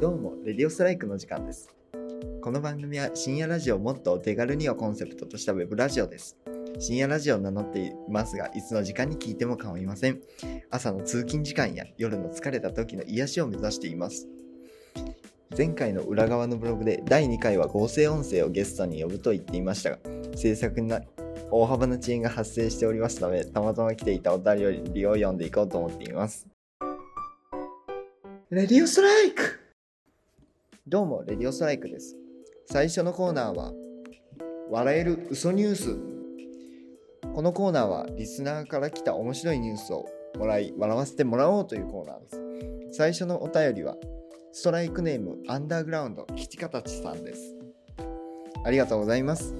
[0.00, 1.68] どうも、レディオストライクの時間です。
[2.40, 6.38] この番組は深夜ラジオをもっとお手軽にをコンセプトとしたウェブラジオです。
[6.78, 10.22] 深夜ラジオを名乗っていますが、いつの時間に聞いても構いません。
[10.70, 14.26] 朝の通勤時間や夜の疲れた時の癒しを目指しています。
[15.54, 19.98] 前回の裏側のブログで第2回は合成音声をゲストに呼ぶと言っていましたが、
[20.34, 20.90] 制作に
[21.50, 26.48] 大幅な遅延が発生しておりますので、たまたま来ていたお便りを読んでいこうと思っています。
[28.48, 29.60] レディオストライク
[30.86, 32.16] どうも、レディオストライクです。
[32.64, 33.72] 最初のコーナーは、
[34.70, 35.98] 笑える嘘ニュース。
[37.34, 40.06] このコーナーは、リスナーから来た面白いニュースを
[40.38, 42.96] もらい、笑わせてもらおうというコーナーです。
[42.96, 43.94] 最初のお便りは、
[44.52, 47.56] ストライクネーム、アンダーグラウンド、吉形さんです。
[48.64, 49.54] ありがとうございます。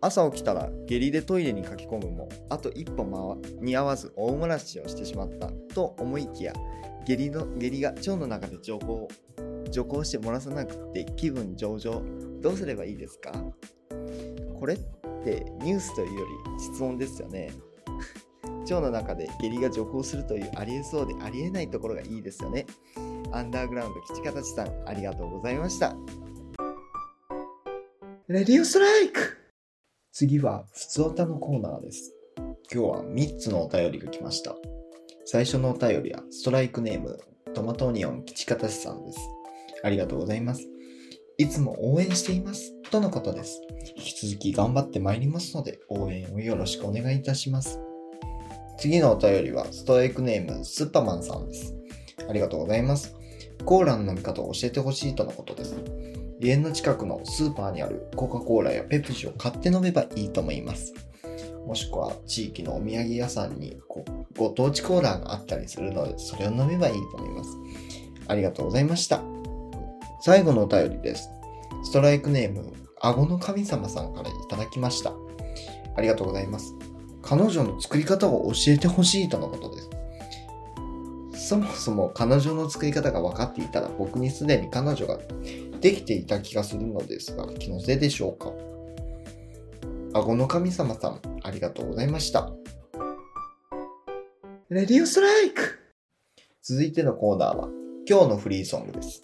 [0.00, 6.52] 朝起きたら下痢でトイレに駆け込むもあと一歩間に合わず大漏らしをしてしまったと思いきや
[7.06, 9.08] 下痢の下痢が腸の中で徐行
[9.74, 12.02] 徐行して漏らさなくて気分上々
[12.40, 13.32] どうすればいいですか？
[14.60, 14.78] これっ
[15.24, 16.26] てニュースというよ
[16.56, 17.52] り質問ですよね
[18.62, 22.66] 腸の中で下痢が徐行するというありえそうでありえないところがいいですよね
[23.32, 25.96] アンダーグラウンド吉形さんありがとうございました
[28.28, 29.38] レディオストライク
[30.12, 32.14] 次は、ふつおたのコーナーです。
[32.72, 34.54] 今日は3つのお便りが来ました。
[35.24, 37.18] 最初のお便りは、ストライクネーム、
[37.52, 39.18] トマトオニオン吉方さんです。
[39.84, 40.66] ありがとうございます。
[41.36, 42.72] いつも応援しています。
[42.90, 43.60] とのことです。
[43.96, 47.80] 引き続き頑張ってまいりますので、応援をよろしくお願いいたします。
[48.78, 51.74] 次のお便りは、ストライクネーム、スッパーマンさんです。
[52.28, 53.14] ありがとうございます。
[53.64, 55.76] コーラの飲み方を教えてほしいとのことです。
[56.40, 60.94] 家の近くのスーパーにあるコカ・コーラやペプシを買って飲めばいいと思います。
[61.66, 63.78] もしくは地域のお土産屋さんに
[64.36, 67.50] ご当地コーラがあったりするので、それを飲めばいいと思います。
[68.28, 69.22] ありがとうございました。
[70.24, 71.28] 最後のお便りです。
[71.82, 75.12] ストライクネーム、顎の神様さんからいただきました。
[75.96, 76.74] ありがとうございます。
[77.20, 79.82] 彼女の作り方を教えてほしいとのことで
[81.34, 81.48] す。
[81.48, 85.18] そもそも彼女の作り方が分かっていたら僕にすでに彼女が
[85.82, 88.50] できていた気がするのですが、気のせいでしょうか。
[90.14, 92.50] 顎の神様さん、ありがとうございました。
[94.70, 95.80] レディオストライク
[96.62, 97.68] 続いてのコーナーは、
[98.08, 99.22] 今日のフリーソングです。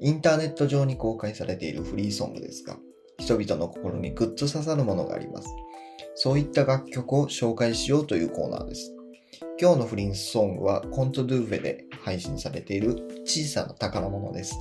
[0.00, 2.76] インターネット上に公開されているフリーソングですが、
[3.18, 5.48] 人々の心にグッと刺さるものがあります。
[6.14, 8.94] そういった楽曲を紹介しようというコーナーです。
[9.60, 14.58] 今日のフリーソングはコントドゥーフェで配信されている小さな宝物です。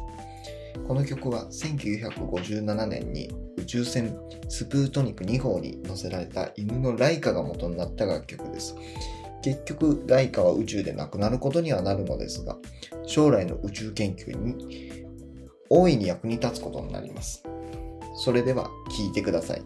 [0.88, 4.18] この曲は1957年に宇宙船
[4.50, 8.76] スプートニク2号に乗せられた犬のライカが元になった楽曲です。
[9.42, 12.58] 結局、ライカは宇宙でなくなることにはなるのですが、
[13.06, 15.05] 将来の宇宙研究に
[15.76, 17.44] 大いに役に立つことになります。
[18.16, 19.62] それでは聞いてください。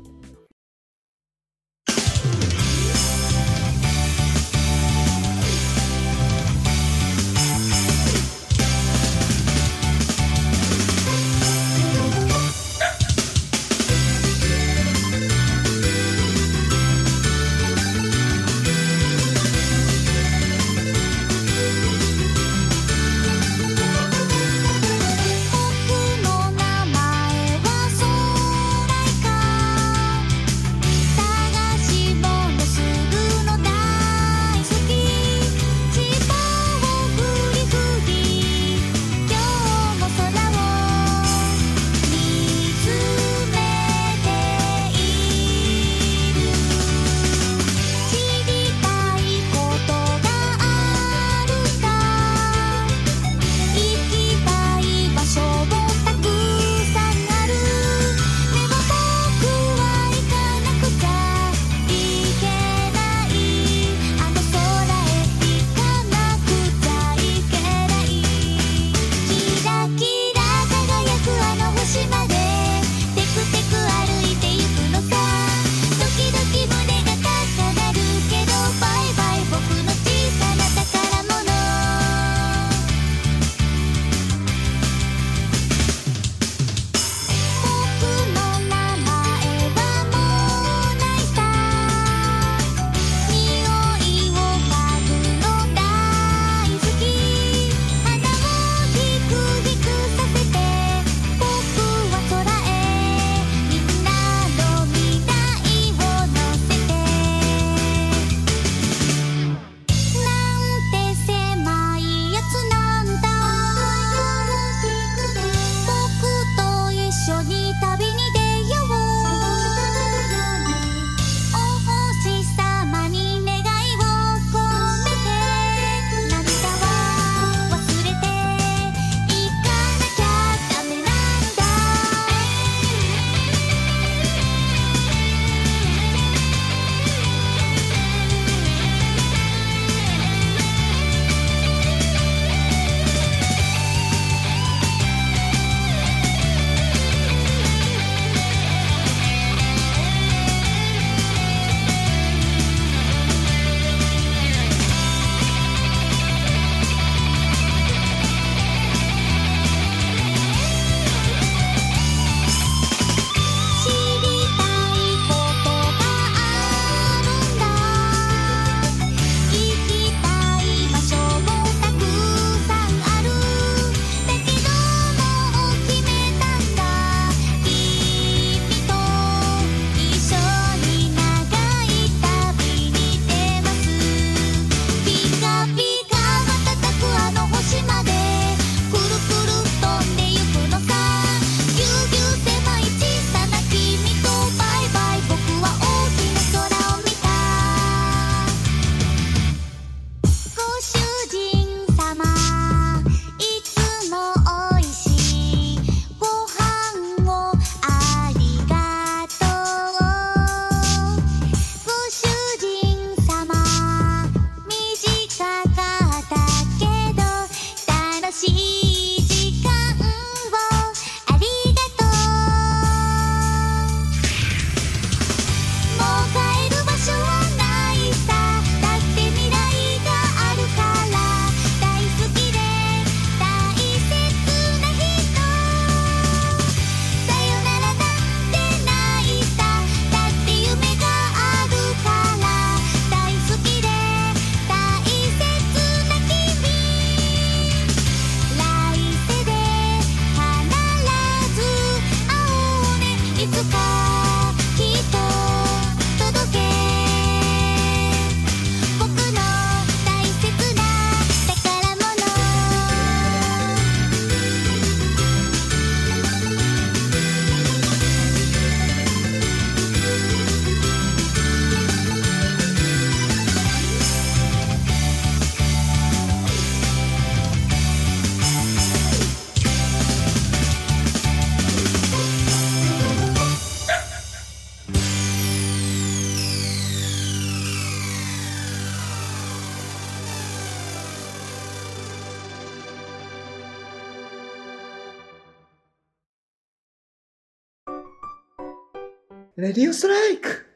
[299.61, 300.67] レディオストライク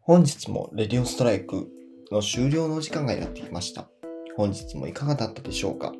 [0.00, 1.66] 本日もレディオストライク
[2.12, 3.88] の終了のお時間がやってきました。
[4.36, 5.92] 本日もいかがだったでしょうか？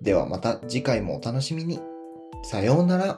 [0.00, 1.80] ではまた次回もお楽しみに。
[2.44, 3.16] さようなら。